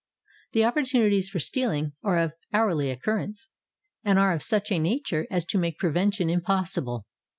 The 0.53 0.63
opportunities 0.65 1.29
for 1.29 1.37
stealing 1.37 1.93
are 2.03 2.17
of 2.17 2.33
hourly 2.51 2.89
occur 2.89 3.17
rence 3.19 3.41
and 4.03 4.17
are 4.17 4.33
of 4.33 4.41
such 4.41 4.71
a 4.71 4.79
nature 4.79 5.27
as 5.29 5.45
to 5.45 5.59
make 5.59 5.77
prevention 5.77 6.27
impossible. 6.27 7.05